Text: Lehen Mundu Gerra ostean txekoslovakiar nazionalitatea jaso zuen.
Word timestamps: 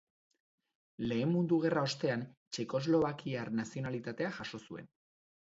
Lehen 1.11 1.29
Mundu 1.33 1.59
Gerra 1.67 1.83
ostean 1.89 2.25
txekoslovakiar 2.57 3.55
nazionalitatea 3.61 4.35
jaso 4.41 4.63
zuen. 4.67 4.91